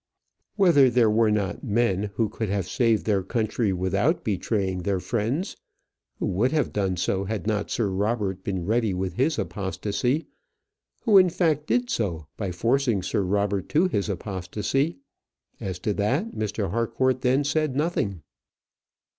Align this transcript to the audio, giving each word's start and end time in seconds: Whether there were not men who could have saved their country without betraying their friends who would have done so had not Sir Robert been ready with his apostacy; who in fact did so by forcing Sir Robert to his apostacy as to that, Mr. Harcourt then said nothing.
Whether 0.55 0.89
there 0.89 1.11
were 1.11 1.29
not 1.29 1.63
men 1.63 2.09
who 2.15 2.27
could 2.27 2.49
have 2.49 2.67
saved 2.67 3.05
their 3.05 3.21
country 3.21 3.71
without 3.71 4.23
betraying 4.23 4.81
their 4.81 4.99
friends 4.99 5.55
who 6.17 6.25
would 6.25 6.51
have 6.53 6.73
done 6.73 6.97
so 6.97 7.25
had 7.25 7.45
not 7.45 7.69
Sir 7.69 7.87
Robert 7.87 8.43
been 8.43 8.65
ready 8.65 8.95
with 8.95 9.13
his 9.13 9.37
apostacy; 9.37 10.25
who 11.03 11.19
in 11.19 11.29
fact 11.29 11.67
did 11.67 11.91
so 11.91 12.25
by 12.35 12.51
forcing 12.51 13.03
Sir 13.03 13.21
Robert 13.21 13.69
to 13.69 13.87
his 13.87 14.09
apostacy 14.09 14.97
as 15.59 15.77
to 15.77 15.93
that, 15.93 16.31
Mr. 16.31 16.71
Harcourt 16.71 17.21
then 17.21 17.43
said 17.43 17.75
nothing. 17.75 18.23